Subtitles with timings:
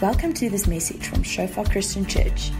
[0.00, 2.52] Welcome to this message from Shofar Christian Church.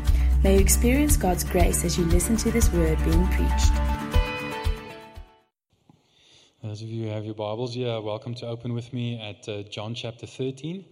[0.42, 3.72] May you experience God's grace as you listen to this word being preached.
[6.64, 9.62] Those of you who have your Bibles, yeah, welcome to open with me at uh,
[9.62, 10.84] John chapter 13,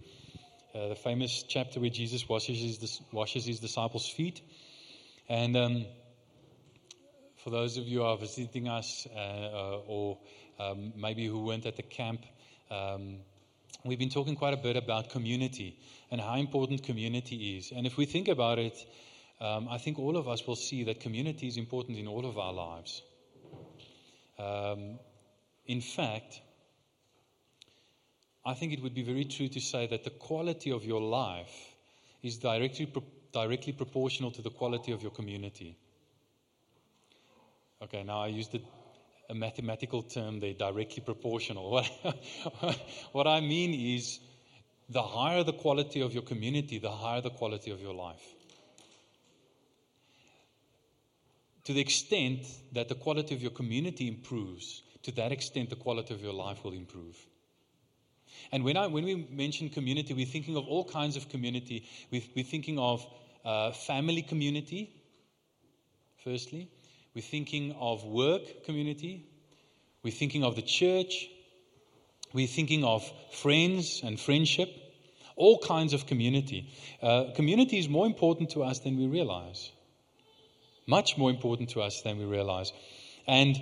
[0.73, 4.39] uh, the famous chapter where Jesus washes his, washes his disciples' feet.
[5.27, 5.85] And um,
[7.43, 10.17] for those of you who are visiting us uh, uh or
[10.61, 12.21] um, maybe who weren't at the camp,
[12.71, 13.17] um,
[13.87, 15.79] we've been talking quite a bit about community
[16.11, 17.71] and how important community is.
[17.71, 18.77] And if we think about it,
[19.39, 22.37] um, I think all of us will see that community is important in all of
[22.37, 23.01] our lives.
[24.39, 24.99] Um,
[25.65, 26.41] in fact,
[28.45, 31.75] I think it would be very true to say that the quality of your life
[32.23, 35.77] is directly, pro- directly proportional to the quality of your community.
[37.81, 38.57] Okay, now I used
[39.29, 41.69] a mathematical term there, directly proportional.
[42.59, 42.79] What,
[43.11, 44.19] what I mean is
[44.89, 48.23] the higher the quality of your community, the higher the quality of your life.
[51.65, 56.13] To the extent that the quality of your community improves, to that extent the quality
[56.13, 57.17] of your life will improve.
[58.51, 61.85] And when, I, when we mention community, we're thinking of all kinds of community.
[62.11, 63.05] We're, we're thinking of
[63.43, 64.91] uh, family community,
[66.23, 66.69] firstly.
[67.17, 69.25] We're thinking of work community.
[70.03, 71.27] We're thinking of the church.
[72.31, 74.69] We're thinking of friends and friendship,
[75.35, 76.71] all kinds of community.
[77.01, 79.71] Uh, community is more important to us than we realize.
[80.85, 82.71] Much more important to us than we realize.
[83.25, 83.59] And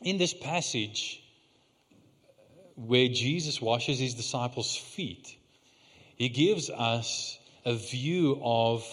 [0.00, 1.22] in this passage,
[2.74, 5.36] where Jesus washes his disciples' feet,
[6.16, 8.84] he gives us a view of,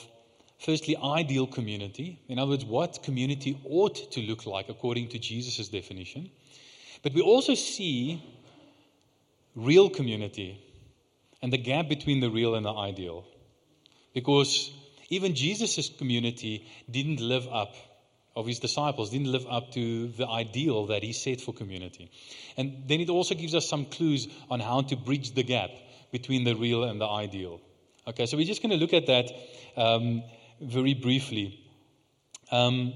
[0.60, 2.20] firstly, ideal community.
[2.28, 6.30] In other words, what community ought to look like according to Jesus' definition.
[7.02, 8.22] But we also see
[9.56, 10.60] real community
[11.42, 13.26] and the gap between the real and the ideal.
[14.14, 14.72] Because
[15.10, 17.76] even Jesus' community didn't live up,
[18.36, 22.12] of his disciples, didn't live up to the ideal that he set for community.
[22.58, 25.72] And then it also gives us some clues on how to bridge the gap
[26.12, 27.60] between the real and the ideal.
[28.08, 29.32] Okay, so we're just going to look at that
[29.76, 30.24] um,
[30.62, 31.60] very briefly.
[32.52, 32.94] Um,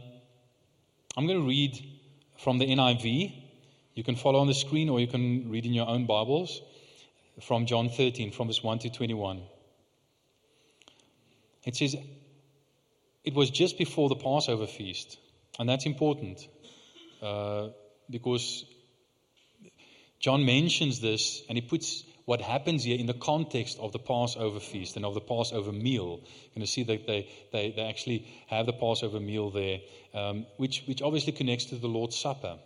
[1.16, 1.80] I'm going to read
[2.38, 3.34] from the NIV.
[3.94, 6.62] You can follow on the screen or you can read in your own Bibles
[7.42, 9.42] from John 13, from verse 1 to 21.
[11.64, 11.96] It says,
[13.24, 15.18] It was just before the Passover feast.
[15.60, 16.48] And that's important
[17.22, 17.70] uh,
[18.10, 18.66] because
[20.20, 24.60] John mentions this and he puts what happens here in the context of the Passover
[24.60, 26.22] feast and of the Passover meal.
[26.24, 29.80] You're going to see that they, they, they actually have the Passover meal there,
[30.14, 32.58] um, which, which obviously connects to the Lord's Supper.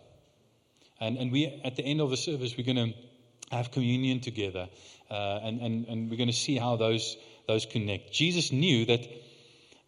[1.00, 4.68] And, and we, at the end of the service, we're going to have communion together.
[5.10, 8.12] Uh, and, and, and we're going to see how those, those connect.
[8.12, 9.06] Jesus knew that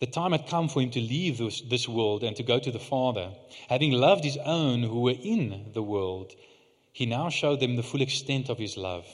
[0.00, 2.72] the time had come for him to leave this, this world and to go to
[2.72, 3.32] the Father.
[3.68, 6.32] Having loved his own who were in the world,
[6.92, 9.06] he now showed them the full extent of his love.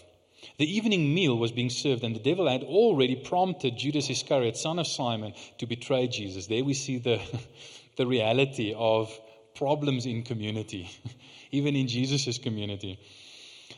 [0.59, 4.79] The evening meal was being served, and the devil had already prompted Judas Iscariot, son
[4.79, 6.47] of Simon, to betray Jesus.
[6.47, 7.21] There we see the,
[7.97, 9.11] the reality of
[9.55, 10.91] problems in community,
[11.51, 12.99] even in Jesus' community.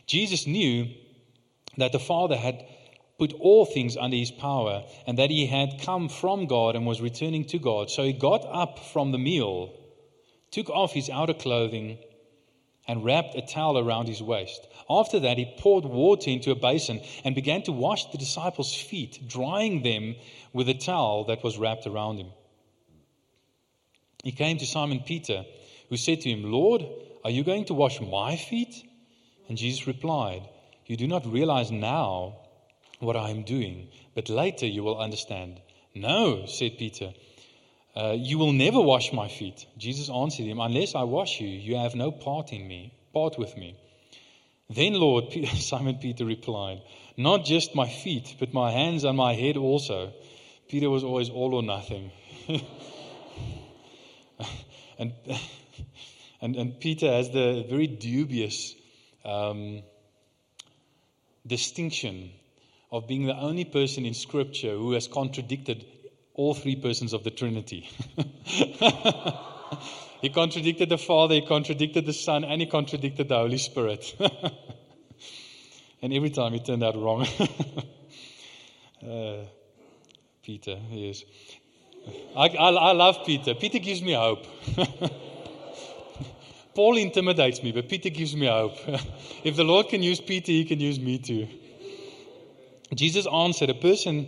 [0.05, 0.89] Jesus knew
[1.77, 2.65] that the Father had
[3.17, 7.01] put all things under his power and that he had come from God and was
[7.01, 7.89] returning to God.
[7.91, 9.73] So he got up from the meal,
[10.51, 11.99] took off his outer clothing,
[12.89, 14.67] and wrapped a towel around his waist.
[14.89, 19.19] After that, he poured water into a basin and began to wash the disciples' feet,
[19.27, 20.15] drying them
[20.53, 22.31] with a towel that was wrapped around him.
[24.23, 25.45] He came to Simon Peter,
[25.89, 26.83] who said to him, Lord,
[27.23, 28.83] are you going to wash my feet?
[29.47, 30.49] And Jesus replied,
[30.87, 32.39] You do not realize now
[32.97, 35.61] what I am doing, but later you will understand.
[35.93, 37.13] No, said Peter,
[37.95, 39.65] uh, you will never wash my feet.
[39.77, 43.57] Jesus answered him, Unless I wash you, you have no part in me, part with
[43.57, 43.75] me.
[44.69, 46.81] Then, Lord, Simon Peter replied,
[47.17, 50.13] Not just my feet, but my hands and my head also.
[50.67, 52.11] Peter was always all or nothing.
[54.99, 55.13] and,
[56.41, 58.75] and, and Peter has the very dubious
[59.25, 59.81] um,
[61.45, 62.31] distinction
[62.91, 65.85] of being the only person in Scripture who has contradicted
[66.33, 67.89] all three persons of the Trinity.
[70.21, 74.15] he contradicted the Father, he contradicted the Son, and he contradicted the Holy Spirit.
[76.01, 77.21] and every time he turned out wrong.
[79.03, 79.45] uh,
[80.43, 81.23] Peter, yes.
[82.35, 83.53] I, I, I love Peter.
[83.53, 84.45] Peter gives me hope.
[86.75, 88.77] Paul intimidates me, but Peter gives me hope.
[89.43, 91.47] if the Lord can use Peter, he can use me too.
[92.95, 94.27] Jesus answered, A person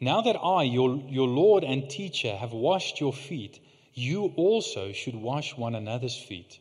[0.00, 3.60] Now that I, your, your Lord and teacher, have washed your feet,
[3.92, 6.58] you also should wash one another's feet.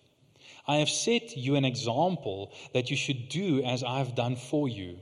[0.67, 4.67] I have set you an example that you should do as I have done for
[4.67, 4.99] you.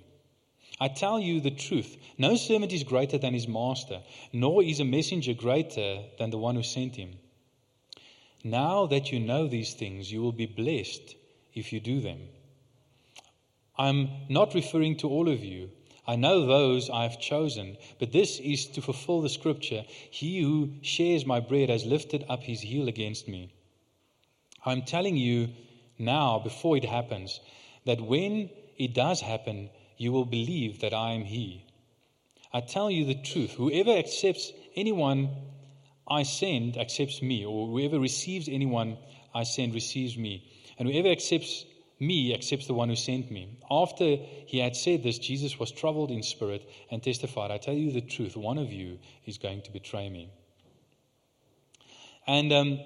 [0.79, 4.01] I tell you the truth no servant is greater than his master,
[4.31, 7.17] nor is a messenger greater than the one who sent him.
[8.43, 11.15] Now that you know these things, you will be blessed
[11.55, 12.19] if you do them.
[13.77, 15.71] I'm not referring to all of you.
[16.07, 20.73] I know those I have chosen, but this is to fulfill the scripture He who
[20.81, 23.51] shares my bread has lifted up his heel against me.
[24.65, 25.49] I'm telling you
[25.99, 27.39] now, before it happens,
[27.85, 31.65] that when it does happen, you will believe that I am He.
[32.53, 35.29] I tell you the truth whoever accepts anyone
[36.07, 38.97] I send accepts me, or whoever receives anyone
[39.33, 40.49] I send receives me.
[40.77, 41.65] And whoever accepts
[41.99, 43.57] me accepts the one who sent me.
[43.69, 47.91] After he had said this, Jesus was troubled in spirit and testified, I tell you
[47.91, 50.29] the truth, one of you is going to betray me.
[52.27, 52.79] And um,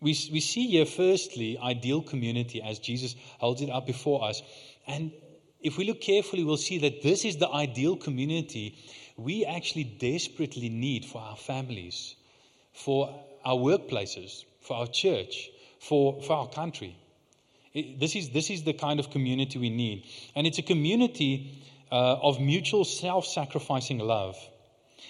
[0.00, 4.42] we, we see here, firstly, ideal community as Jesus holds it up before us.
[4.86, 5.12] And
[5.60, 8.78] if we look carefully, we'll see that this is the ideal community
[9.16, 12.16] we actually desperately need for our families,
[12.72, 15.50] for our workplaces, for our church,
[15.80, 16.96] for, for our country.
[17.74, 20.04] This, is, this is the kind of community we need.
[20.36, 24.36] And it's a community uh, of mutual self sacrificing love.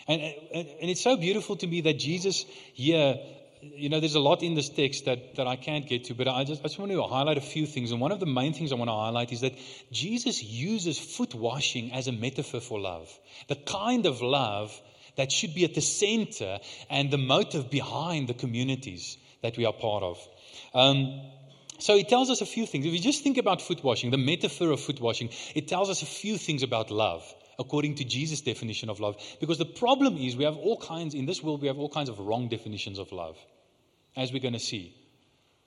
[0.08, 3.16] And, and, and it's so beautiful to me that Jesus here
[3.76, 6.28] you know, there's a lot in this text that, that I can't get to, but
[6.28, 7.92] I just, I just want to highlight a few things.
[7.92, 9.54] And one of the main things I want to highlight is that
[9.90, 13.08] Jesus uses foot washing as a metaphor for love.
[13.48, 14.78] The kind of love
[15.16, 16.58] that should be at the center
[16.90, 20.28] and the motive behind the communities that we are part of.
[20.74, 21.20] Um,
[21.84, 22.86] so it tells us a few things.
[22.86, 26.00] If you just think about foot washing, the metaphor of foot washing, it tells us
[26.00, 27.22] a few things about love
[27.58, 29.16] according to Jesus' definition of love.
[29.38, 32.08] Because the problem is, we have all kinds, in this world, we have all kinds
[32.08, 33.36] of wrong definitions of love
[34.16, 34.96] as we're going to see.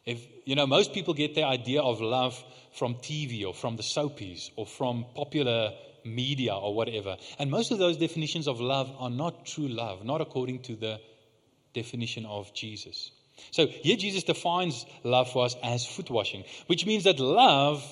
[0.08, 2.44] If, you know, most people get their idea of love
[2.74, 5.74] from TV or from the soapies or from popular
[6.04, 7.18] media or whatever.
[7.38, 11.00] And most of those definitions of love are not true love, not according to the
[11.76, 13.12] definition of Jesus.
[13.52, 17.84] So here Jesus defines love for us as foot washing, which means that love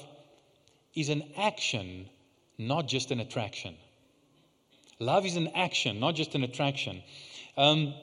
[0.94, 2.10] is an action,
[2.58, 3.76] not just an attraction.
[5.00, 7.04] Love is an action, not just an attraction.
[7.58, 7.94] Um,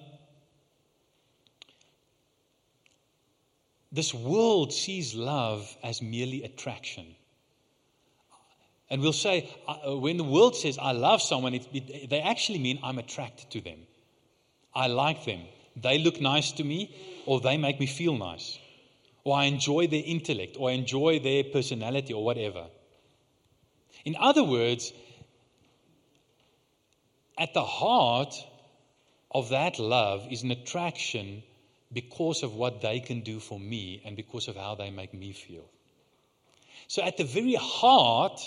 [3.92, 7.14] This world sees love as merely attraction.
[8.88, 12.58] And we'll say, uh, when the world says, I love someone, it, it, they actually
[12.58, 13.78] mean I'm attracted to them.
[14.74, 15.42] I like them.
[15.76, 16.94] They look nice to me,
[17.26, 18.58] or they make me feel nice.
[19.24, 22.66] Or I enjoy their intellect, or I enjoy their personality, or whatever.
[24.04, 24.92] In other words,
[27.38, 28.34] at the heart
[29.30, 31.42] of that love is an attraction
[31.92, 35.32] because of what they can do for me and because of how they make me
[35.32, 35.64] feel.
[36.88, 38.40] So, at the very heart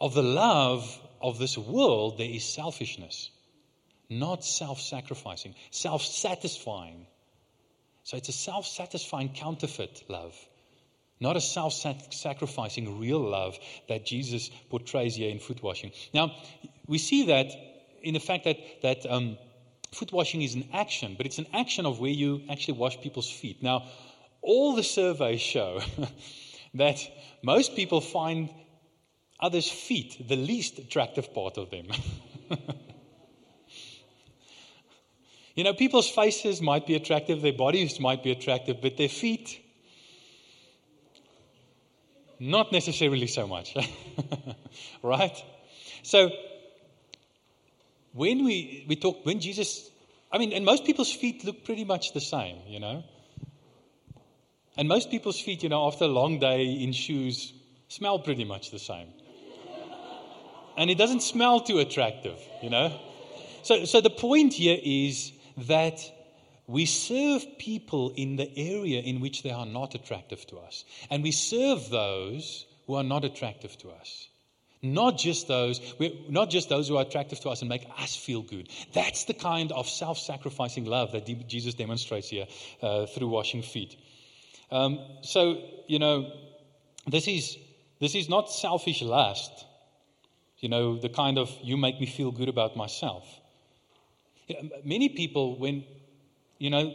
[0.00, 3.30] of the love of this world, there is selfishness,
[4.08, 7.06] not self sacrificing, self satisfying.
[8.04, 10.34] So, it's a self satisfying counterfeit love,
[11.20, 13.58] not a self sacrificing real love
[13.88, 15.92] that Jesus portrays here in foot washing.
[16.14, 16.34] Now,
[16.86, 17.50] we see that
[18.02, 19.36] in the fact that, that um,
[19.92, 23.30] foot washing is an action, but it's an action of where you actually wash people's
[23.30, 23.62] feet.
[23.62, 23.88] Now,
[24.42, 25.80] all the surveys show
[26.74, 27.00] that
[27.42, 28.50] most people find
[29.40, 31.88] others' feet the least attractive part of them.
[35.56, 39.58] you know, people's faces might be attractive, their bodies might be attractive, but their feet,
[42.38, 43.74] not necessarily so much.
[45.02, 45.42] right?
[46.02, 46.30] So,
[48.12, 49.90] when we, we talk, when Jesus,
[50.30, 53.02] I mean, and most people's feet look pretty much the same, you know.
[54.76, 57.54] And most people's feet, you know, after a long day in shoes,
[57.88, 59.08] smell pretty much the same.
[60.76, 63.00] and it doesn't smell too attractive, you know.
[63.62, 66.00] So, so the point here is that
[66.66, 70.84] we serve people in the area in which they are not attractive to us.
[71.10, 74.28] And we serve those who are not attractive to us.
[74.82, 75.80] Not just those,
[76.28, 78.68] not just those who are attractive to us and make us feel good.
[78.92, 82.46] That's the kind of self-sacrificing love that Jesus demonstrates here
[82.82, 83.96] uh, through washing feet.
[84.70, 86.32] Um, so you know,
[87.06, 87.56] this is
[88.00, 89.64] this is not selfish lust.
[90.58, 93.24] You know, the kind of you make me feel good about myself.
[94.84, 95.84] Many people, when
[96.58, 96.94] you know,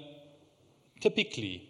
[1.00, 1.70] typically,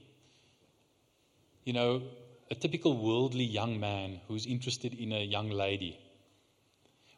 [1.63, 2.03] you know,
[2.49, 5.99] a typical worldly young man who's interested in a young lady,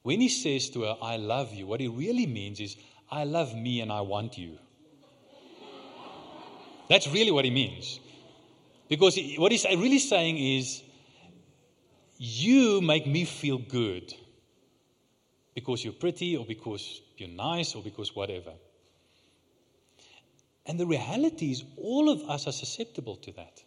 [0.04, 2.76] when he says to her, I love you, what he really means is,
[3.10, 4.58] I love me and I want you.
[6.90, 8.00] That's really what he means.
[8.90, 10.82] Because what he's really saying is,
[12.18, 14.14] you make me feel good
[15.54, 18.54] because you're pretty or because you're nice or because whatever.
[20.66, 23.62] And the reality is, all of us are susceptible to that.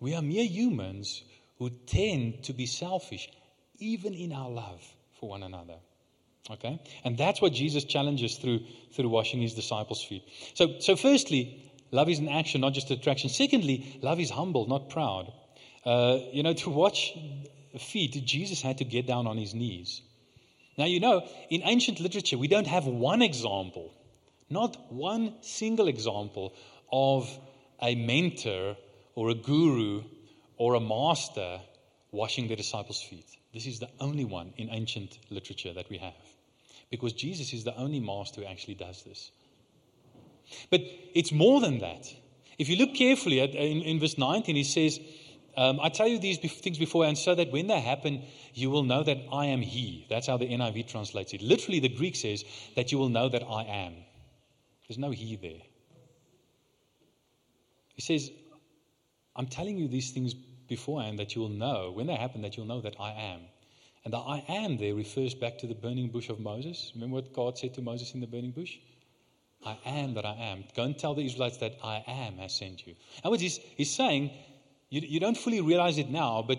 [0.00, 1.22] We are mere humans
[1.58, 3.30] who tend to be selfish,
[3.78, 4.82] even in our love
[5.18, 5.76] for one another.
[6.50, 6.80] Okay?
[7.04, 8.60] And that's what Jesus challenges through,
[8.92, 10.24] through washing his disciples' feet.
[10.54, 13.30] So, so, firstly, love is an action, not just attraction.
[13.30, 15.32] Secondly, love is humble, not proud.
[15.86, 17.16] Uh, you know, to watch
[17.78, 20.02] feet, Jesus had to get down on his knees.
[20.82, 23.94] Now, you know, in ancient literature, we don't have one example,
[24.50, 26.56] not one single example
[26.90, 27.30] of
[27.80, 28.76] a mentor
[29.14, 30.02] or a guru
[30.56, 31.60] or a master
[32.10, 33.26] washing their disciples' feet.
[33.54, 36.26] This is the only one in ancient literature that we have.
[36.90, 39.30] Because Jesus is the only master who actually does this.
[40.68, 40.80] But
[41.14, 42.12] it's more than that.
[42.58, 44.98] If you look carefully at, in, in verse 19, he says,
[45.56, 48.22] um, I tell you these things beforehand so that when they happen,
[48.54, 50.06] you will know that I am He.
[50.08, 51.42] That's how the NIV translates it.
[51.42, 52.44] Literally, the Greek says
[52.76, 53.94] that you will know that I am.
[54.88, 55.62] There's no He there.
[57.94, 58.30] He says,
[59.36, 62.66] I'm telling you these things beforehand that you will know, when they happen, that you'll
[62.66, 63.40] know that I am.
[64.04, 66.92] And the I am there refers back to the burning bush of Moses.
[66.94, 68.78] Remember what God said to Moses in the burning bush?
[69.64, 70.64] I am that I am.
[70.74, 72.94] Go and tell the Israelites that I am has sent you.
[73.22, 74.30] And what he's, he's saying,
[74.92, 76.58] you, you don't fully realize it now, but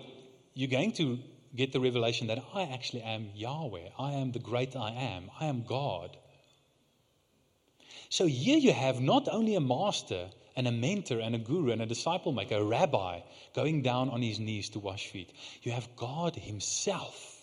[0.54, 1.20] you're going to
[1.54, 3.90] get the revelation that I actually am Yahweh.
[3.96, 5.30] I am the great I am.
[5.40, 6.16] I am God.
[8.08, 11.80] So here you have not only a master and a mentor and a guru and
[11.80, 13.20] a disciple maker, a rabbi,
[13.54, 15.32] going down on his knees to wash feet.
[15.62, 17.34] You have God Himself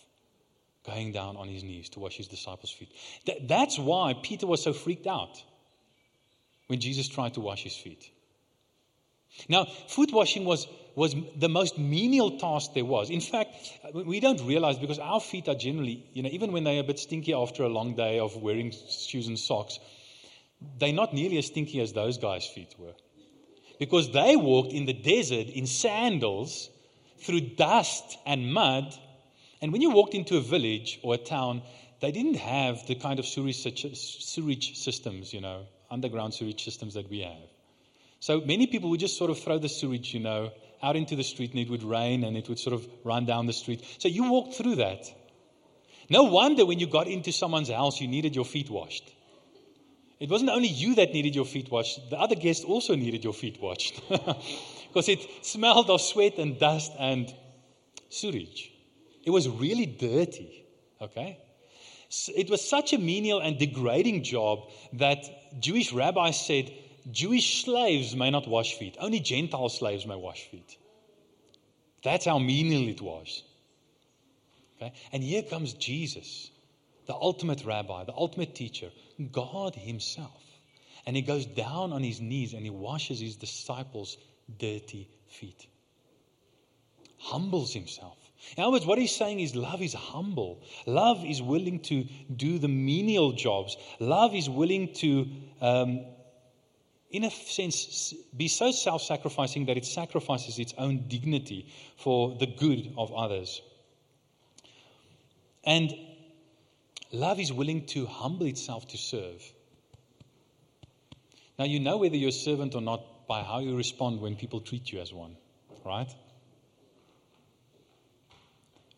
[0.84, 2.92] going down on his knees to wash his disciples' feet.
[3.24, 5.42] Th- that's why Peter was so freaked out
[6.66, 8.10] when Jesus tried to wash his feet.
[9.48, 13.10] Now, foot washing was, was the most menial task there was.
[13.10, 13.54] In fact,
[13.94, 16.98] we don't realize because our feet are generally, you know, even when they're a bit
[16.98, 19.78] stinky after a long day of wearing shoes and socks,
[20.78, 22.94] they're not nearly as stinky as those guys' feet were.
[23.78, 26.70] Because they walked in the desert in sandals
[27.18, 28.94] through dust and mud.
[29.60, 31.62] And when you walked into a village or a town,
[32.00, 37.20] they didn't have the kind of sewage systems, you know, underground sewage systems that we
[37.20, 37.48] have.
[38.22, 41.24] So many people would just sort of throw the sewage, you know, out into the
[41.24, 43.84] street and it would rain and it would sort of run down the street.
[43.98, 45.12] So you walked through that.
[46.08, 49.12] No wonder when you got into someone's house, you needed your feet washed.
[50.20, 53.32] It wasn't only you that needed your feet washed, the other guests also needed your
[53.32, 54.00] feet washed.
[54.08, 57.34] because it smelled of sweat and dust and
[58.08, 58.70] sewage.
[59.24, 60.64] It was really dirty,
[61.00, 61.40] okay?
[62.36, 65.24] It was such a menial and degrading job that
[65.60, 66.70] Jewish rabbis said
[67.10, 70.76] Jewish slaves may not wash feet, only Gentile slaves may wash feet.
[72.02, 73.42] That's how menial it was.
[74.76, 74.92] Okay?
[75.12, 76.50] And here comes Jesus
[77.06, 78.90] the ultimate rabbi, the ultimate teacher,
[79.32, 80.42] God Himself.
[81.06, 84.16] And He goes down on His knees and He washes His disciples'
[84.58, 85.66] dirty feet.
[87.18, 88.18] Humbles Himself.
[88.56, 90.62] In other words, what He's saying is love is humble.
[90.86, 92.04] Love is willing to
[92.34, 93.76] do the menial jobs.
[93.98, 95.28] Love is willing to,
[95.60, 96.04] um,
[97.12, 102.46] in a sense, be so self sacrificing that it sacrifices its own dignity for the
[102.46, 103.60] good of others.
[105.64, 105.94] And
[107.12, 109.42] Love is willing to humble itself to serve.
[111.58, 114.60] Now, you know whether you're a servant or not by how you respond when people
[114.60, 115.36] treat you as one,
[115.84, 116.10] right?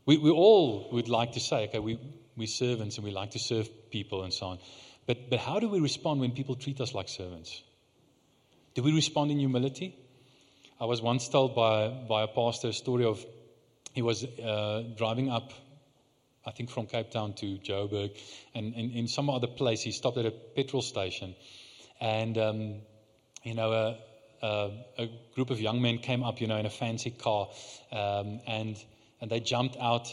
[0.07, 1.99] We, we all would like to say, okay, we,
[2.37, 4.59] we're servants and we like to serve people and so on.
[5.07, 7.63] But, but how do we respond when people treat us like servants?
[8.75, 9.97] Do we respond in humility?
[10.81, 13.25] I was once told by, by a pastor a story of
[13.93, 15.53] he was uh, driving up
[16.47, 18.11] I think from Cape Town to Joburg,
[18.55, 21.35] and, in some other place, he stopped at a petrol station,
[22.01, 22.75] and um,
[23.43, 23.99] you know, a,
[24.43, 27.49] a, a, group of young men came up, you know, in a fancy car,
[27.93, 28.77] um, and
[29.23, 30.09] and they jumped out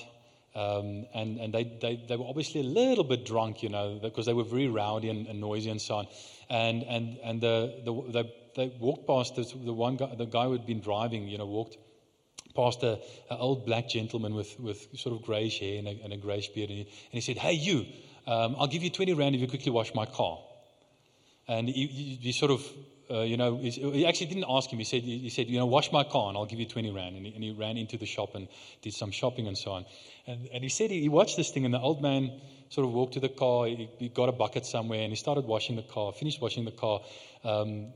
[0.53, 4.25] Um, and and they, they, they were obviously a little bit drunk, you know, because
[4.25, 6.07] they were very rowdy and, and noisy and so on.
[6.49, 10.45] And, and, and the, the, they, they walked past this, the one guy, the guy
[10.45, 11.77] who had been driving, you know, walked
[12.55, 12.93] past a,
[13.29, 16.49] an old black gentleman with, with sort of grayish hair and a, and a grayish
[16.49, 16.69] beard.
[16.69, 17.85] And he, and he said, Hey, you,
[18.27, 20.39] um, I'll give you 20 rand if you quickly wash my car.
[21.47, 22.65] And he, he, he sort of
[23.11, 24.79] uh, you know, he actually didn't ask him.
[24.79, 27.17] He said, he said, you know, wash my car and I'll give you 20 rand.
[27.17, 28.47] And he, and he ran into the shop and
[28.81, 29.85] did some shopping and so on.
[30.27, 32.31] And, and he said he, he, watched this thing and the old man
[32.69, 33.65] sort of walked to the car.
[33.65, 36.71] He, he, got a bucket somewhere and he started washing the car, finished washing the
[36.71, 37.01] car.
[37.43, 37.87] Um,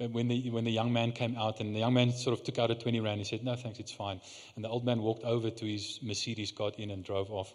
[0.00, 2.44] Uh, when the, when the young man came out and the young man sort of
[2.44, 4.20] took out a 20 rand, he said, no, thanks, it's fine.
[4.56, 7.52] And the old man walked over to his Mercedes, got in and drove off.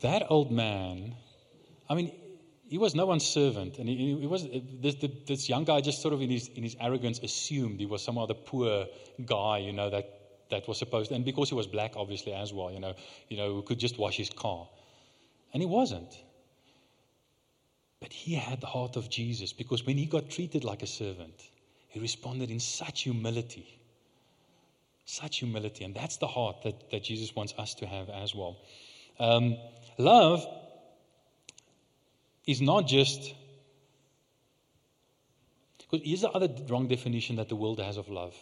[0.00, 1.14] that old man,
[1.88, 2.12] I mean,
[2.68, 3.78] he was no one's servant.
[3.78, 4.46] And he, he was,
[4.80, 4.96] this,
[5.26, 8.16] this, young guy just sort of in his, in his arrogance assumed he was some
[8.18, 8.86] other poor
[9.24, 10.19] guy, you know, that,
[10.50, 12.94] that was supposed, and because he was black, obviously, as well, you know,
[13.28, 14.68] you know, could just wash his car.
[15.52, 16.12] And he wasn't.
[18.00, 21.50] But he had the heart of Jesus because when he got treated like a servant,
[21.88, 23.66] he responded in such humility.
[25.04, 25.84] Such humility.
[25.84, 28.58] And that's the heart that, that Jesus wants us to have as well.
[29.18, 29.56] Um,
[29.98, 30.46] love
[32.46, 33.34] is not just.
[35.78, 38.34] Because here's the other wrong definition that the world has of love.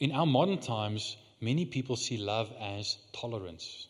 [0.00, 3.86] In our modern times, many people see love as tolerance.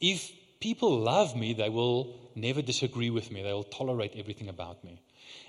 [0.00, 4.84] If people love me, they will never disagree with me, they will tolerate everything about
[4.84, 5.02] me.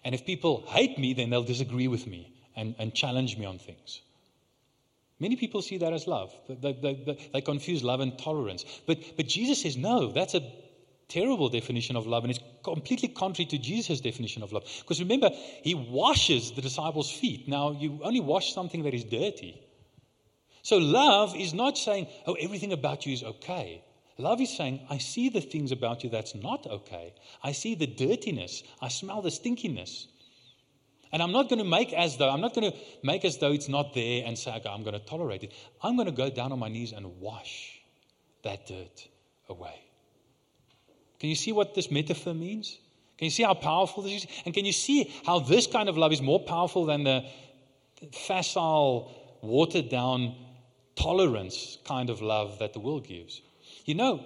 [0.04, 3.60] And if people hate me, then they'll disagree with me and, and challenge me on
[3.60, 4.02] things.
[5.20, 6.34] Many people see that as love.
[6.50, 8.66] They, they, they, confuse love and tolerance.
[8.88, 10.42] But, but Jesus says, no, that's a
[11.10, 14.64] terrible definition of love, and it's completely contrary to Jesus' definition of love.
[14.80, 15.30] Because remember,
[15.62, 17.48] he washes the disciples' feet.
[17.48, 19.62] Now, you only wash something that is dirty.
[20.64, 23.84] So, love is not saying, oh, everything about you is okay.
[24.18, 27.14] Love is saying, I see the things about you that's not okay.
[27.44, 28.62] I see the dirtiness.
[28.80, 30.08] I smell the stinkiness.
[31.12, 33.52] And I'm not going to make as though, I'm not going to make as though
[33.52, 35.54] it's not there and say, okay, I'm going to tolerate it.
[35.82, 37.82] I'm going to go down on my knees and wash
[38.44, 39.08] that dirt
[39.50, 39.91] away.
[41.22, 42.80] Can you see what this metaphor means?
[43.20, 44.28] Can you see how powerful this is?
[44.44, 47.24] And can you see how this kind of love is more powerful than the
[48.12, 50.34] facile, watered down
[50.96, 53.40] tolerance kind of love that the world gives?
[53.86, 54.26] You know,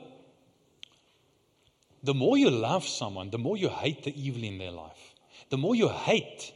[2.02, 5.16] the more you love someone, the more you hate the evil in their life.
[5.50, 6.54] The more you hate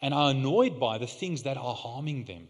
[0.00, 2.48] and are annoyed by the things that are harming them.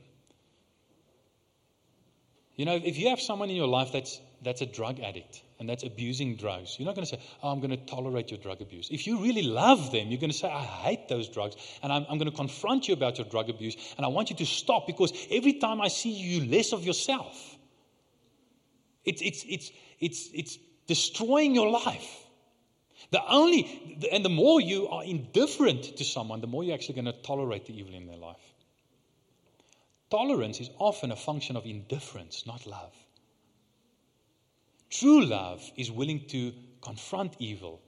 [2.54, 5.68] You know, if you have someone in your life that's, that's a drug addict and
[5.68, 8.60] that's abusing drugs, you're not going to say, Oh, I'm going to tolerate your drug
[8.60, 8.88] abuse.
[8.90, 12.06] If you really love them, you're going to say, I hate those drugs and I'm,
[12.08, 14.86] I'm going to confront you about your drug abuse and I want you to stop
[14.86, 17.56] because every time I see you, less of yourself.
[19.04, 22.26] It's, it's, it's, it's, it's destroying your life.
[23.10, 27.06] The only, and the more you are indifferent to someone, the more you're actually going
[27.06, 28.36] to tolerate the evil in their life.
[30.10, 32.92] Tolerance is often a function of indifference, not love.
[34.90, 37.80] True love is willing to confront evil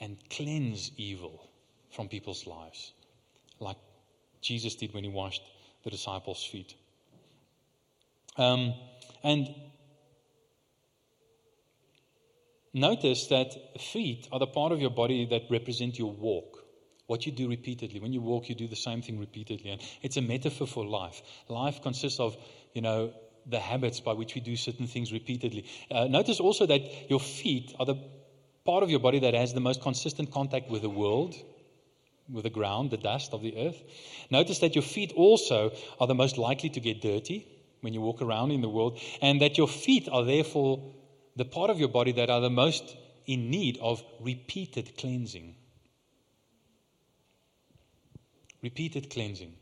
[0.00, 1.48] and cleanse evil
[1.90, 2.92] from people's lives,
[3.58, 3.76] like
[4.40, 5.42] Jesus did when he washed
[5.82, 6.74] the disciples' feet.
[8.36, 8.74] Um,
[9.22, 9.54] and
[12.72, 16.64] Notice that feet are the part of your body that represent your walk.
[17.06, 17.98] What you do repeatedly.
[17.98, 19.70] When you walk, you do the same thing repeatedly.
[19.70, 21.20] And it's a metaphor for life.
[21.48, 22.36] Life consists of,
[22.72, 23.12] you know,
[23.50, 25.64] the habits by which we do certain things repeatedly.
[25.90, 27.96] Uh, notice also that your feet are the
[28.64, 31.34] part of your body that has the most consistent contact with the world,
[32.30, 33.82] with the ground, the dust of the earth.
[34.30, 37.46] Notice that your feet also are the most likely to get dirty
[37.80, 40.92] when you walk around in the world, and that your feet are therefore
[41.36, 45.54] the part of your body that are the most in need of repeated cleansing.
[48.62, 49.54] Repeated cleansing.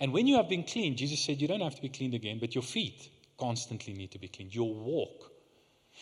[0.00, 2.38] And when you have been cleaned, Jesus said you don't have to be cleaned again,
[2.40, 4.54] but your feet constantly need to be cleaned.
[4.54, 5.32] Your walk.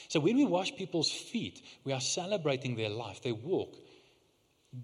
[0.09, 3.77] So when we wash people's feet, we are celebrating their life, their walk,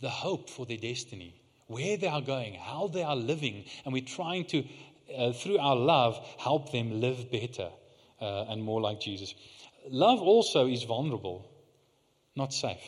[0.01, 4.05] the hope for their destiny, where they are going, how they are living, and we're
[4.05, 4.65] trying to,
[5.17, 7.71] uh, through our love, help them live better
[8.21, 9.35] uh, and more like Jesus.
[9.89, 11.51] Love also is vulnerable,
[12.37, 12.83] not safe.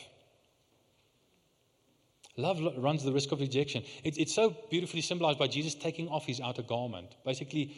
[2.37, 3.83] Love runs the risk of rejection.
[4.03, 7.75] it's so beautifully symbolized by Jesus taking off his outer garment, basically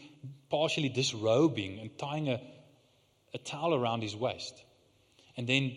[0.49, 2.41] partially disrobing and tying a,
[3.33, 4.63] a towel around his waist,
[5.35, 5.75] and then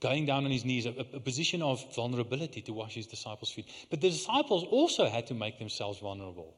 [0.00, 3.66] going down on his knees, a, a position of vulnerability to wash his disciples' feet.
[3.90, 6.54] But the disciples also had to make themselves vulnerable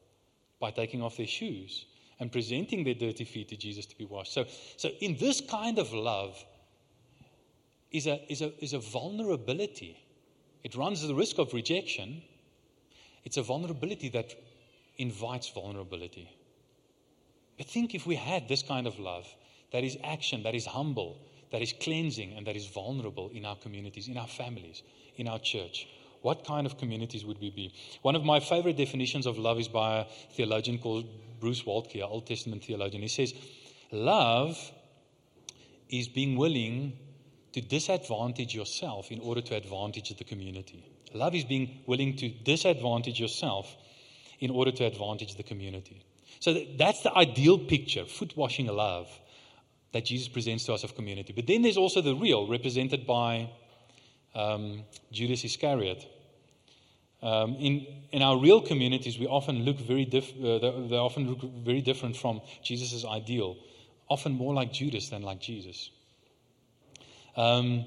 [0.59, 1.85] by taking off their shoes
[2.19, 4.33] and presenting their dirty feet to Jesus to be washed.
[4.33, 4.45] So,
[4.77, 6.43] so in this kind of love
[7.91, 9.97] is a, is, a, is a vulnerability.
[10.65, 12.23] It runs the risk of rejection.
[13.23, 14.33] It's a vulnerability that
[14.97, 16.27] invites vulnerability.
[17.55, 19.27] But think if we had this kind of love
[19.71, 21.19] that is action, that is humble,
[21.51, 24.81] that is cleansing, and that is vulnerable in our communities, in our families,
[25.17, 25.87] in our church.
[26.23, 27.71] What kind of communities would we be?
[28.01, 31.05] One of my favorite definitions of love is by a theologian called
[31.39, 33.03] Bruce Waltke, an Old Testament theologian.
[33.03, 33.35] He says,
[33.91, 34.57] Love
[35.89, 36.97] is being willing
[37.55, 40.83] to disadvantage yourself in order to advantage the community.
[41.13, 43.73] Love is being willing to disadvantage yourself
[44.41, 46.03] in order to advantage the community.
[46.41, 49.07] So that's the ideal picture, foot washing love
[49.93, 51.31] that Jesus presents to us of community.
[51.31, 53.49] But then there's also the real, represented by
[54.35, 56.05] um, Judas Iscariot.
[57.21, 61.41] Um, in, in our real communities, we often look very diff- uh, they, often look
[61.63, 63.55] very different from Jesus' ideal,
[64.09, 65.89] often more like Judas than like Jesus.
[67.35, 67.85] Um,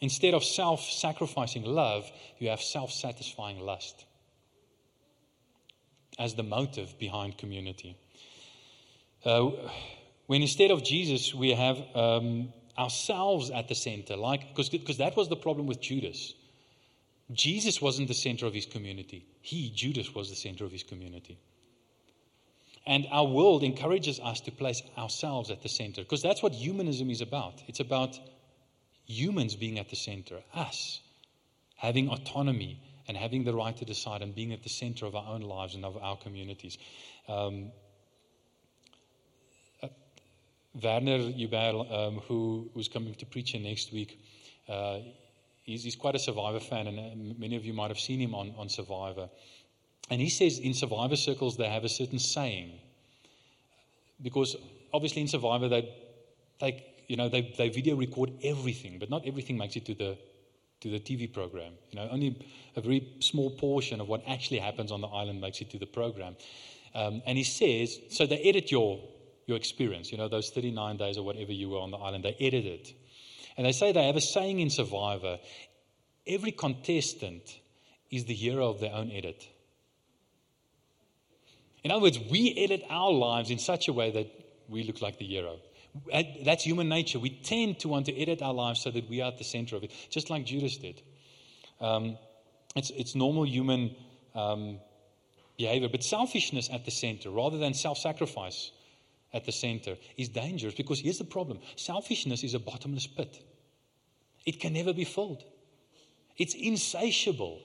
[0.00, 4.04] instead of self sacrificing love, you have self satisfying lust
[6.18, 7.96] as the motive behind community.
[9.24, 9.50] Uh,
[10.26, 15.28] when instead of Jesus, we have um, ourselves at the center, like because that was
[15.28, 16.34] the problem with Judas.
[17.32, 19.24] Jesus wasn't the center of his community.
[19.40, 21.38] He, Judas, was the center of his community.
[22.86, 27.10] And our world encourages us to place ourselves at the center because that's what humanism
[27.10, 27.62] is about.
[27.66, 28.18] It's about
[29.06, 31.00] humans being at the center, us
[31.76, 35.34] having autonomy and having the right to decide and being at the center of our
[35.34, 36.78] own lives and of our communities.
[37.28, 37.72] Um,
[40.82, 44.20] Werner Hubert, um, who was coming to preach here next week,
[44.68, 44.98] uh,
[45.62, 48.34] he's, he's, quite a Survivor fan, and uh, many of you might have seen him
[48.34, 49.28] on, on Survivor.
[50.10, 52.78] And he says in Survivor circles they have a certain saying,
[54.22, 54.56] because
[54.92, 55.94] obviously in Survivor they
[56.60, 60.18] take you know they, they video record everything, but not everything makes it to the
[60.80, 61.72] to the TV program.
[61.90, 65.60] You know, only a very small portion of what actually happens on the island makes
[65.60, 66.36] it to the program.
[66.94, 69.00] Um, and he says, so they edit your
[69.46, 72.24] your experience, you know, those 39 days or whatever you were on the island.
[72.24, 72.94] They edit it.
[73.56, 75.38] And they say they have a saying in Survivor
[76.26, 77.58] every contestant
[78.10, 79.46] is the hero of their own edit.
[81.84, 84.26] In other words, we edit our lives in such a way that
[84.68, 85.58] we look like the hero.
[86.44, 87.18] That's human nature.
[87.18, 89.76] We tend to want to edit our lives so that we are at the center
[89.76, 91.02] of it, just like Judas did.
[91.80, 92.16] Um,
[92.74, 93.94] it's, it's normal human
[94.34, 94.80] um,
[95.56, 98.72] behavior, but selfishness at the center rather than self sacrifice
[99.32, 103.44] at the center is dangerous because here's the problem selfishness is a bottomless pit,
[104.46, 105.44] it can never be filled,
[106.36, 107.60] it's insatiable.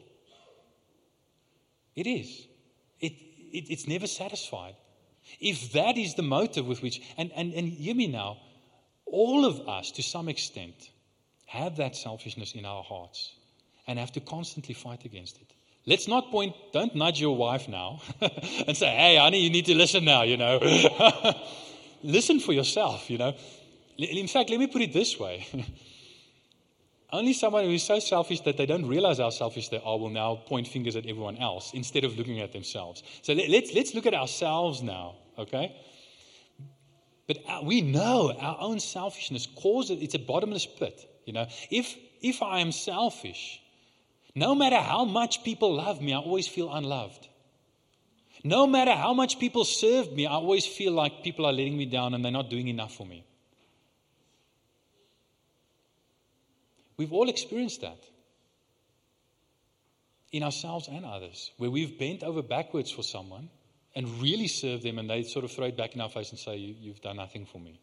[1.95, 2.48] It is.
[3.51, 4.75] It, it, it's never satisfied.
[5.39, 8.37] If that is the motive with which, and, and, and hear me now,
[9.05, 10.89] all of us to some extent
[11.45, 13.33] have that selfishness in our hearts
[13.87, 15.53] and have to constantly fight against it.
[15.85, 19.75] Let's not point, don't nudge your wife now and say, hey, honey, you need to
[19.75, 20.59] listen now, you know.
[22.03, 23.35] listen for yourself, you know.
[23.97, 25.47] In fact, let me put it this way.
[27.11, 30.09] Only someone who is so selfish that they don't realize how selfish they are will
[30.09, 33.01] now point fingers at everyone else instead of looking at themselves.
[33.23, 35.75] So let, let's, let's look at ourselves now, okay?
[37.27, 41.47] But we know our own selfishness causes, it's a bottomless pit, you know.
[41.71, 43.61] If, if I am selfish,
[44.35, 47.27] no matter how much people love me, I always feel unloved.
[48.43, 51.85] No matter how much people serve me, I always feel like people are letting me
[51.85, 53.25] down and they're not doing enough for me.
[56.99, 58.03] We've all experienced that
[60.33, 63.49] in ourselves and others, where we've bent over backwards for someone
[63.95, 66.37] and really served them, and they sort of throw it back in our face and
[66.37, 67.79] say, you, have done nothing for me.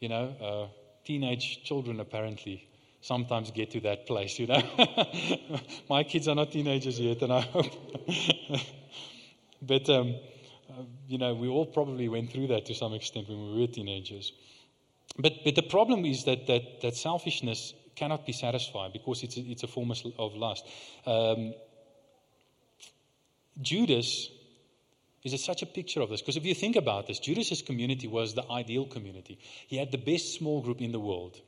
[0.00, 0.66] You know, uh,
[1.04, 2.66] teenage children apparently
[3.00, 4.60] sometimes get to that place, you know.
[5.88, 8.08] My kids are not teenagers yet, and I hope.
[9.62, 10.16] but, um,
[10.68, 13.66] uh, you know, we all probably went through that to some extent when we were
[13.68, 14.32] teenagers.
[15.16, 19.40] But, but the problem is that, that, that selfishness cannot be satisfied because it's a,
[19.40, 20.66] it's a form of lust.
[21.06, 21.54] Um,
[23.60, 24.30] Judas
[25.22, 28.34] is such a picture of this because if you think about this, Judas's community was
[28.34, 29.38] the ideal community.
[29.68, 31.40] He had the best small group in the world.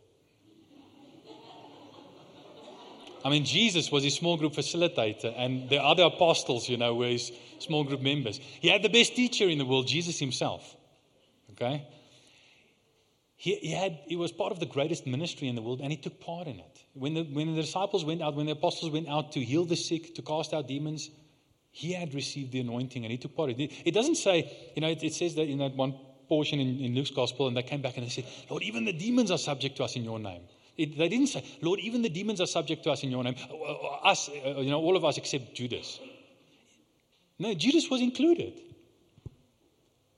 [3.24, 7.08] I mean, Jesus was his small group facilitator, and the other apostles, you know, were
[7.08, 8.38] his small group members.
[8.38, 10.76] He had the best teacher in the world, Jesus himself.
[11.50, 11.84] Okay?
[13.36, 15.98] He, he, had, he was part of the greatest ministry in the world and he
[15.98, 16.84] took part in it.
[16.94, 19.76] When the, when the disciples went out, when the apostles went out to heal the
[19.76, 21.10] sick, to cast out demons,
[21.70, 23.70] he had received the anointing and he took part it.
[23.84, 25.94] It doesn't say, you know, it, it says that in that one
[26.28, 28.94] portion in, in, Luke's gospel, and they came back and they said, Lord, even the
[28.94, 30.40] demons are subject to us in your name.
[30.78, 33.36] It, they didn't say, Lord, even the demons are subject to us in your name.
[33.50, 36.00] Uh, uh, us, uh, you know, all of us except Judas.
[37.38, 38.60] No, Judas was included.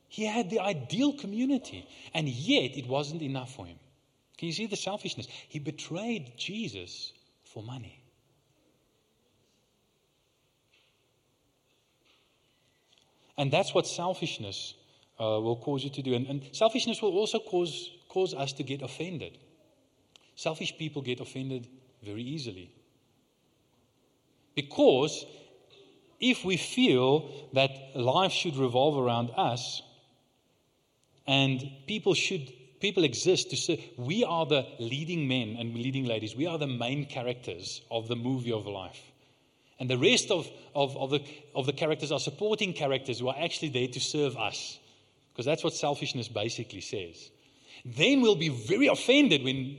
[0.09, 3.79] He had the ideal community, and yet it wasn't enough for him.
[4.39, 5.29] Can you see the selfishness?
[5.49, 7.13] He betrayed Jesus
[7.45, 8.03] for money.
[13.37, 14.75] And that's what selfishness
[15.21, 16.15] uh, will cause you to do.
[16.15, 19.39] And, and selfishness will also cause, cause us to get offended.
[20.35, 21.69] Selfish people get offended
[22.03, 22.71] very easily.
[24.55, 25.25] Because
[26.21, 29.83] if we feel that life should revolve around us,
[31.29, 36.35] and people should people exist to say we are the leading men and leading ladies.
[36.35, 39.01] We are the main characters of the movie of life.
[39.79, 41.21] And the rest of, of, of, the,
[41.55, 44.79] of the characters are supporting characters who are actually there to serve us.
[45.33, 47.31] Because that's what selfishness basically says.
[47.85, 49.79] Then we'll be very offended when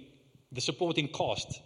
[0.51, 1.61] the supporting cast,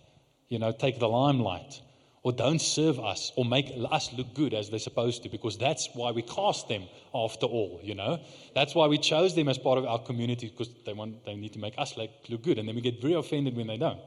[0.49, 1.79] you know, take the limelight
[2.23, 5.89] or don't serve us or make us look good as they're supposed to because that's
[5.93, 6.83] why we cast them
[7.13, 8.19] after all you know?
[8.55, 11.53] That's why we chose them as part of our community because they want they need
[11.53, 13.99] to make us like, look good and then we get very offended when they don't.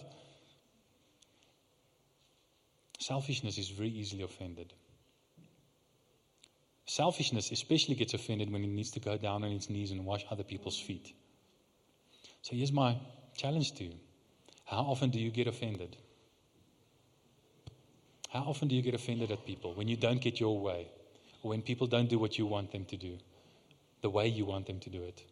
[2.99, 4.73] Selfishness is very easily offended.
[6.87, 10.25] Selfishness especially gets offended when it needs to go down on its knees and wash
[10.31, 11.13] other people's feet.
[12.41, 12.97] So here's my
[13.37, 13.95] challenge to you.
[14.65, 15.97] How often do you get offended
[18.37, 20.89] how often do you get offended at people when you don't get your way,
[21.43, 23.19] or when people don't do what you want them to do,
[24.03, 25.23] the way you want them to do it?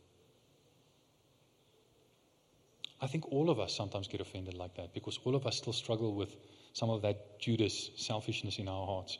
[3.01, 5.75] I think all of us sometimes get offended like that because all of us still
[5.75, 6.35] struggle with
[6.73, 9.19] some of that Judas selfishness in our hearts.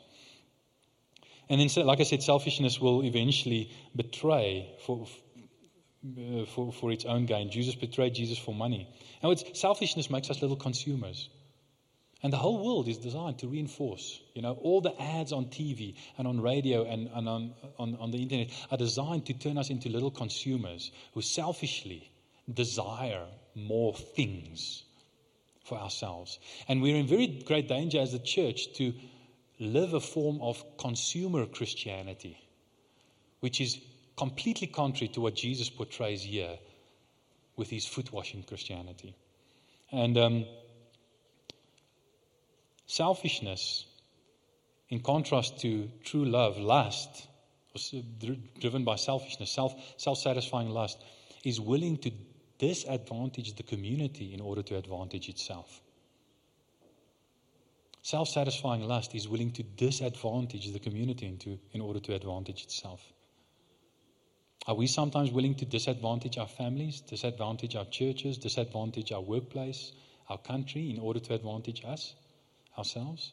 [1.49, 5.07] And then, like I said, selfishness will eventually betray for,
[6.17, 7.51] uh, for, for its own gain.
[7.51, 8.89] Jesus betrayed Jesus for money.
[9.21, 11.29] Now, it's, selfishness makes us little consumers.
[12.25, 14.19] And the whole world is designed to reinforce.
[14.33, 18.09] You know, all the ads on TV and on radio and, and on, on, on
[18.09, 22.09] the internet are designed to turn us into little consumers who selfishly
[22.51, 24.81] desire more things
[25.65, 26.39] for ourselves.
[26.67, 28.95] And we're in very great danger as a church to
[29.59, 32.43] live a form of consumer Christianity,
[33.41, 33.79] which is
[34.17, 36.57] completely contrary to what Jesus portrays here
[37.55, 39.15] with his foot washing Christianity.
[39.91, 40.45] And um,
[42.87, 43.85] Selfishness,
[44.89, 47.27] in contrast to true love, lust,
[48.59, 51.03] driven by selfishness, self self satisfying lust,
[51.43, 52.11] is willing to
[52.57, 55.81] disadvantage the community in order to advantage itself.
[58.01, 63.01] Self satisfying lust is willing to disadvantage the community into, in order to advantage itself.
[64.67, 69.91] Are we sometimes willing to disadvantage our families, disadvantage our churches, disadvantage our workplace,
[70.29, 72.13] our country in order to advantage us?
[72.77, 73.31] Ourselves?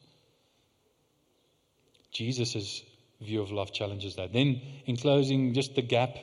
[2.12, 2.82] Jesus'
[3.20, 4.32] view of love challenges that.
[4.32, 6.16] Then, in closing, just the gap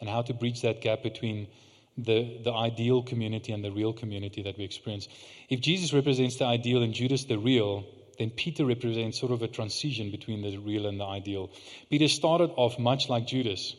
[0.00, 1.48] and how to bridge that gap between
[1.96, 5.08] the, the ideal community and the real community that we experience.
[5.48, 7.84] If Jesus represents the ideal and Judas the real,
[8.18, 11.50] then Peter represents sort of a transition between the real and the ideal.
[11.88, 13.74] Peter started off much like Judas.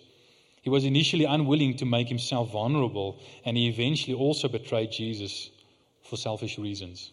[0.61, 5.49] He was initially unwilling to make himself vulnerable, and he eventually also betrayed Jesus
[6.03, 7.11] for selfish reasons.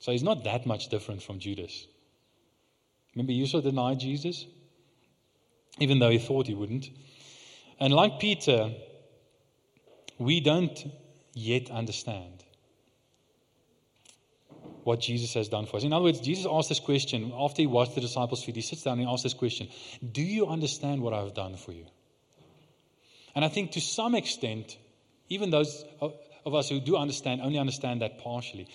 [0.00, 1.86] So he's not that much different from Judas.
[3.14, 4.46] Remember, he also denied Jesus,
[5.78, 6.88] even though he thought he wouldn't.
[7.78, 8.72] And like Peter,
[10.18, 10.86] we don't
[11.34, 12.44] yet understand
[14.84, 15.84] what Jesus has done for us.
[15.84, 18.56] In other words, Jesus asked this question after he washed the disciples' feet.
[18.56, 19.68] He sits down and asks this question
[20.12, 21.86] Do you understand what I've done for you?
[23.34, 24.78] And I think to some extent,
[25.28, 28.68] even those of us who do understand only understand that partially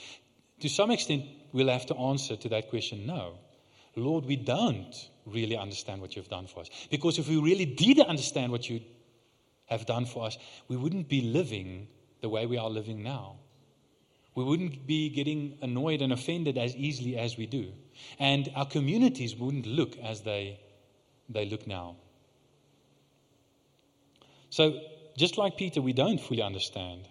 [0.65, 3.37] to some extent, we'll have to answer to that question no.
[3.95, 6.69] Lord, we don't really understand what you've done for us.
[6.89, 8.81] Because if we really did understand what you
[9.67, 11.87] have done for us, we wouldn't be living
[12.21, 13.35] the way we are living now.
[14.33, 17.71] We wouldn't be getting annoyed and offended as easily as we do.
[18.17, 20.59] And our communities wouldn't look as they,
[21.29, 21.95] they look now.
[24.49, 24.81] So,
[25.15, 27.07] just like Peter, we don't fully understand.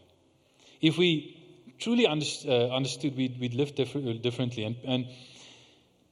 [0.80, 1.43] If we
[1.78, 4.64] truly under, uh, understood, we'd, we'd live differ- differently.
[4.64, 5.06] And, and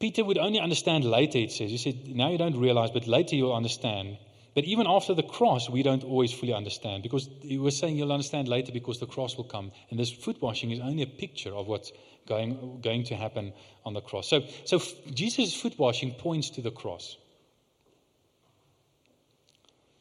[0.00, 1.70] Peter would only understand later, it says.
[1.70, 4.18] He said, Now you don't realize, but later you'll understand
[4.54, 8.12] But even after the cross, we don't always fully understand because he was saying you'll
[8.12, 9.72] understand later because the cross will come.
[9.90, 11.90] And this foot washing is only a picture of what's
[12.26, 13.54] going, going to happen
[13.86, 14.28] on the cross.
[14.28, 14.78] So, so
[15.14, 17.16] Jesus' foot washing points to the cross.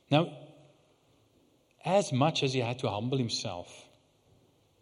[0.09, 0.33] Now,
[1.85, 3.80] as much as he had to humble himself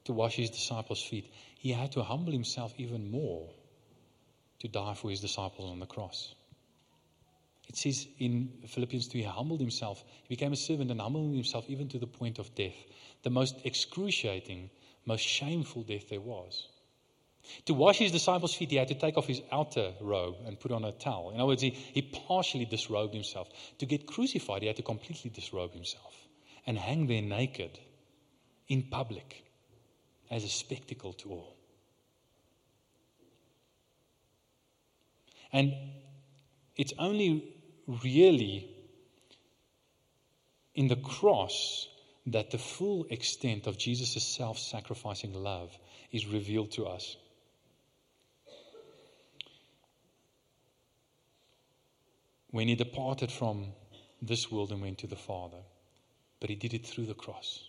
[0.10, 3.48] to wash his disciples' feet, he had to humble himself even more
[4.60, 6.34] to die for his disciples on the cross.
[7.68, 10.04] It says in Philippians 2, he humbled himself.
[10.24, 12.74] He became a servant and humbled himself even to the point of death.
[13.22, 14.72] The most excruciating,
[15.06, 16.70] most shameful death there was.
[17.68, 20.72] To wash his disciples' feet, he had to take off his outer robe and put
[20.72, 21.30] on a towel.
[21.30, 23.48] In other words, he, he partially disrobed himself.
[23.78, 26.16] To get crucified, he had to completely disrobe himself
[26.66, 27.78] and hang there naked
[28.68, 29.44] in public
[30.30, 31.56] as a spectacle to all.
[35.52, 35.74] And
[36.76, 37.56] it's only
[38.04, 38.70] really
[40.76, 41.88] in the cross
[42.28, 45.76] that the full extent of Jesus' self sacrificing love
[46.12, 47.18] is revealed to us.
[52.52, 53.74] When he departed from
[54.22, 55.62] this world and went to the Father,
[56.40, 57.64] but he did it through the cross.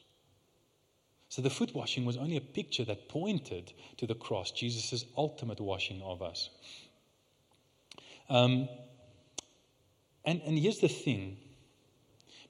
[1.31, 5.61] So the foot washing was only a picture that pointed to the cross, Jesus' ultimate
[5.61, 6.51] washing of us.
[8.29, 8.69] Um,
[10.25, 11.37] and, and here's the thing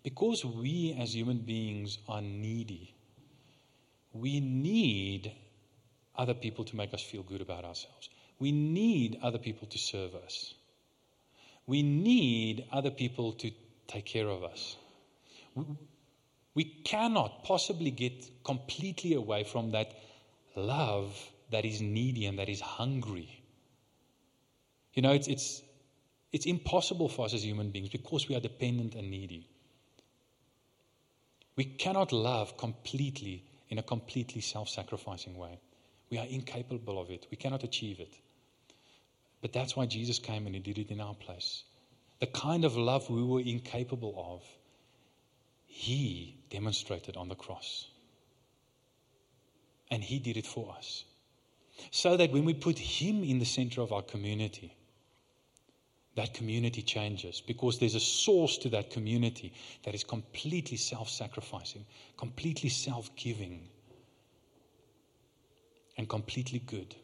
[0.02, 2.94] because we as human beings are needy,
[4.14, 5.30] we need
[6.16, 8.08] other people to make us feel good about ourselves.
[8.38, 10.54] We need other people to serve us.
[11.66, 13.50] We need other people to
[13.86, 14.76] take care of us.
[16.54, 19.92] We cannot possibly get completely away from that
[20.56, 21.16] love
[21.50, 23.42] that is needy and that is hungry.
[24.94, 25.62] You know, it's, it's,
[26.32, 29.48] it's impossible for us as human beings because we are dependent and needy.
[31.56, 35.60] We cannot love completely in a completely self sacrificing way.
[36.10, 37.26] We are incapable of it.
[37.30, 38.18] We cannot achieve it.
[39.40, 41.62] But that's why Jesus came and He did it in our place.
[42.18, 44.42] The kind of love we were incapable of,
[45.66, 47.86] He demonstrated on the cross.
[49.90, 51.04] And He did it for us.
[51.90, 54.76] So that when we put Him in the center of our community,
[56.16, 59.52] that community changes because there's a source to that community
[59.84, 61.86] that is completely self sacrificing,
[62.18, 63.68] completely self giving,
[65.96, 66.94] and completely good.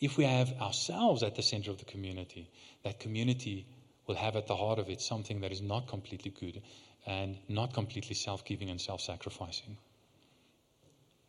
[0.00, 2.50] If we have ourselves at the center of the community,
[2.84, 3.66] that community
[4.06, 6.62] will have at the heart of it something that is not completely good
[7.06, 9.76] and not completely self giving and self sacrificing.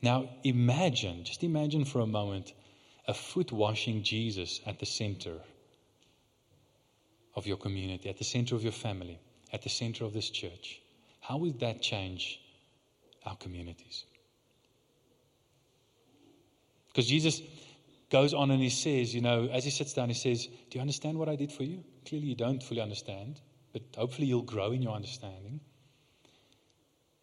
[0.02, 2.54] Now, imagine, just imagine for a moment,
[3.08, 5.36] a foot washing Jesus at the center
[7.36, 9.20] of your community, at the center of your family,
[9.54, 10.82] at the center of this church.
[11.20, 12.40] How would that change
[13.26, 14.06] our communities?
[16.88, 17.42] Because Jesus
[18.10, 20.82] goes on and he says, you know, as he sits down, he says, Do you
[20.82, 21.84] understand what I did for you?
[22.06, 23.40] Clearly, you don't fully understand,
[23.74, 25.60] but hopefully, you'll grow in your understanding.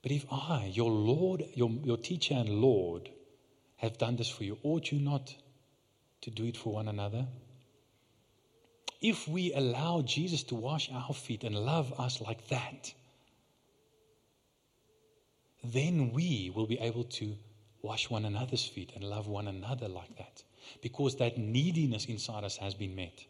[0.03, 3.11] But if I, your Lord, your, your teacher and Lord,
[3.77, 5.35] have done this for you, ought you not
[6.23, 7.27] to do it for one another?
[9.01, 12.93] if we allow Jesus to wash our feet and love us like that,
[15.63, 17.37] then we will be able to
[17.83, 20.43] wash one another's feet and love one another like that
[20.83, 23.25] because that neediness inside us has been met.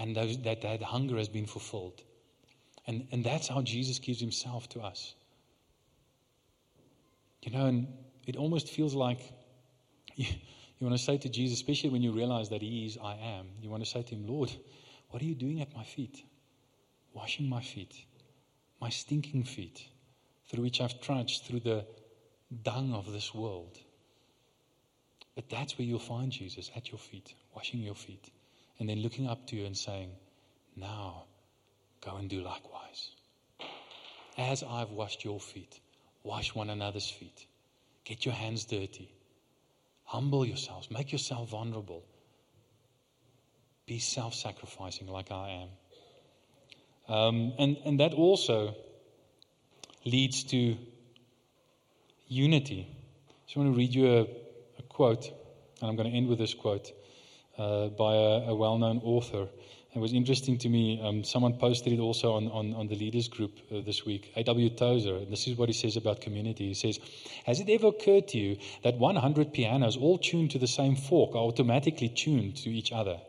[0.00, 2.02] And those, that, that hunger has been fulfilled.
[2.86, 5.14] And, and that's how Jesus gives himself to us.
[7.42, 7.86] You know, and
[8.26, 9.20] it almost feels like
[10.16, 10.26] you
[10.80, 13.68] want to say to Jesus, especially when you realize that He is I am, you
[13.68, 14.50] want to say to Him, Lord,
[15.10, 16.22] what are you doing at my feet?
[17.12, 17.94] Washing my feet,
[18.80, 19.86] my stinking feet,
[20.48, 21.84] through which I've trudged through the
[22.62, 23.78] dung of this world.
[25.34, 28.30] But that's where you'll find Jesus, at your feet, washing your feet,
[28.80, 30.10] and then looking up to you and saying,
[30.74, 31.24] Now
[32.00, 33.10] go and do likewise.
[34.38, 35.78] As I've washed your feet,
[36.22, 37.46] wash one another's feet.
[38.04, 39.14] Get your hands dirty.
[40.04, 42.02] Humble yourselves, make yourself vulnerable.
[43.86, 45.68] Be self sacrificing like I
[47.08, 47.14] am.
[47.14, 48.74] Um, and, and that also
[50.06, 50.76] leads to
[52.28, 52.88] unity.
[53.46, 54.20] So I want to read you a,
[54.78, 55.26] a quote,
[55.80, 56.92] and I'm going to end with this quote
[57.60, 59.46] uh, by a, a well known author.
[59.94, 61.00] It was interesting to me.
[61.02, 64.32] Um, someone posted it also on, on, on the leaders group uh, this week.
[64.36, 64.70] A.W.
[64.70, 66.68] Tozer, this is what he says about community.
[66.68, 67.00] He says,
[67.44, 71.34] Has it ever occurred to you that 100 pianos, all tuned to the same fork,
[71.34, 73.20] are automatically tuned to each other?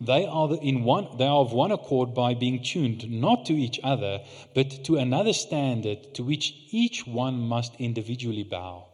[0.00, 3.78] They are, in one, they are of one accord by being tuned not to each
[3.84, 4.20] other,
[4.52, 8.86] but to another standard to which each one must individually bow.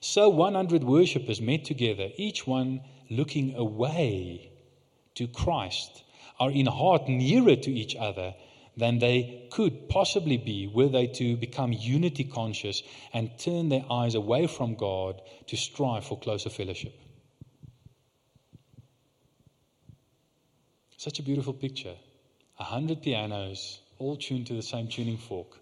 [0.00, 2.80] So 100 worshippers met together, each one
[3.16, 4.50] looking away
[5.14, 6.04] to Christ,
[6.40, 8.34] are in heart nearer to each other
[8.76, 12.82] than they could possibly be were they to become unity conscious
[13.12, 16.98] and turn their eyes away from God to strive for closer fellowship.
[20.96, 21.96] Such a beautiful picture.
[22.58, 25.58] A hundred pianos, all tuned to the same tuning fork,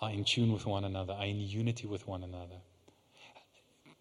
[0.00, 2.60] are in tune with one another, are in unity with one another.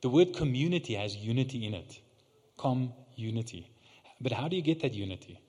[0.02, 2.00] The word community has unity in it.
[2.58, 3.72] Com unity.
[4.20, 5.40] But how do you get that unity?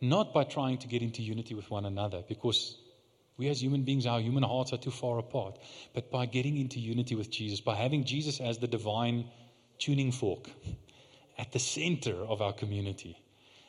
[0.00, 2.76] Not by trying to get into unity with one another, because
[3.36, 5.58] we as human beings, our human hearts are too far apart,
[5.94, 9.28] but by getting into unity with Jesus, by having Jesus as the divine
[9.78, 10.48] tuning fork
[11.38, 13.16] at the center of our community,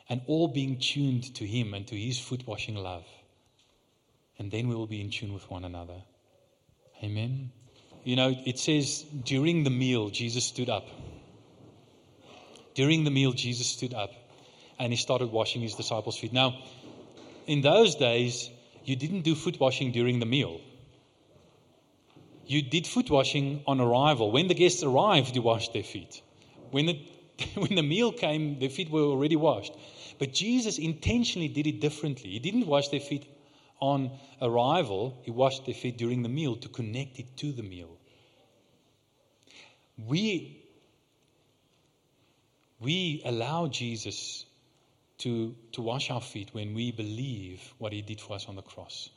[0.08, 3.04] and all being tuned to Him and to His foot washing love.
[4.38, 6.02] And then we will be in tune with one another.
[7.02, 7.50] Amen.
[8.04, 10.86] You know, it says during the meal, Jesus stood up.
[12.74, 14.10] During the meal, Jesus stood up
[14.78, 16.32] and he started washing his disciples' feet.
[16.32, 16.58] Now,
[17.46, 18.50] in those days,
[18.84, 20.60] you didn't do foot washing during the meal.
[22.46, 24.30] You did foot washing on arrival.
[24.30, 26.20] When the guests arrived, you washed their feet.
[26.70, 27.00] When the,
[27.54, 29.72] when the meal came, their feet were already washed.
[30.18, 32.30] But Jesus intentionally did it differently.
[32.30, 33.26] He didn't wash their feet
[33.80, 34.10] on
[34.40, 37.98] arrival, he washed their feet during the meal to connect it to the meal.
[39.98, 40.63] We,
[42.84, 44.44] we allow Jesus
[45.18, 48.62] to, to wash our feet when we believe what he did for us on the
[48.62, 49.08] cross.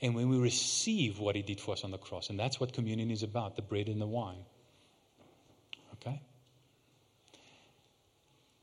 [0.00, 2.30] And when we receive what he did for us on the cross.
[2.30, 4.44] And that's what communion is about the bread and the wine.
[5.94, 6.20] Okay?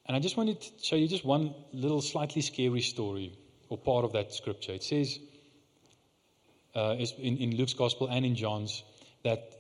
[0.06, 3.38] And I just wanted to show you just one little slightly scary story
[3.70, 4.74] or part of that scripture.
[4.74, 5.20] It says
[6.76, 8.84] uh, in, in Luke's gospel and in John's
[9.24, 9.52] that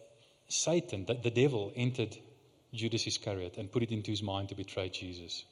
[0.47, 2.18] Satan, that the devil, entered
[2.74, 5.46] Judas Iscariot and put it into his mind to betray Jesus.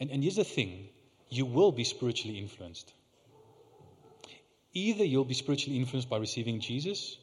[0.00, 0.88] And, and here's the thing
[1.30, 2.92] you will be spiritually influenced.
[4.72, 7.16] Either you'll be spiritually influenced by receiving Jesus,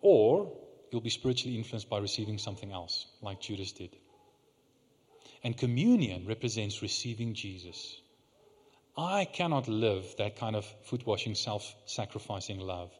[0.00, 0.52] or
[0.90, 3.96] you'll be spiritually influenced by receiving something else, like Judas did.
[5.42, 8.00] And communion represents receiving Jesus.
[8.96, 12.90] I cannot live that kind of foot washing, self sacrificing love,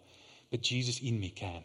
[0.50, 1.64] but Jesus in me can.